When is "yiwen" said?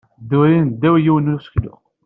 1.03-1.25